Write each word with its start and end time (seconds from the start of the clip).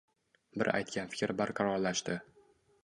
Bir 0.61 0.69
aytgan 0.77 1.11
fikr 1.13 1.35
barqarorlashdi 1.43 2.19